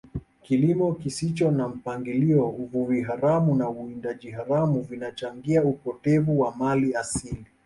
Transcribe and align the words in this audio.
kilimo 0.41 0.93
kisicho 0.93 1.51
na 1.51 1.67
mpangilio 1.67 2.49
uvuvi 2.49 3.01
haramu 3.01 3.55
na 3.55 3.69
uwindaji 3.69 4.31
haramu 4.31 4.81
vinachangia 4.81 5.63
upotevu 5.63 6.39
wa 6.39 6.55
mali 6.55 6.95
asili 6.95 7.45